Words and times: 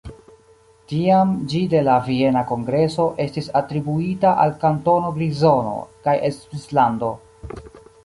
Tiam 0.93 1.33
ĝi 1.51 1.61
de 1.73 1.81
la 1.87 1.97
Viena 2.07 2.43
Kongreso 2.53 3.07
estis 3.27 3.51
atribuita 3.61 4.35
al 4.47 4.57
Kantono 4.67 5.15
Grizono 5.21 5.79
kaj 6.09 6.21
Svislando. 6.43 7.17